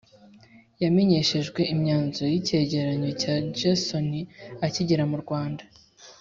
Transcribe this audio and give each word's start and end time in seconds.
yamenyeshejwe 0.83 1.61
imyanzuro 1.73 2.27
y'icyegeranyo 2.33 3.09
cya 3.21 3.35
gersony 3.57 4.17
akigera 4.67 5.03
mu 5.11 5.17
rwanda 5.25 5.63